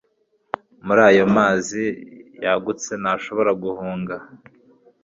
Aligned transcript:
muri 0.85 1.01
ayo 1.09 1.23
mazi 1.37 1.83
yagutse, 2.43 2.91
ntashobora 3.01 3.51
guhunga 3.63 4.15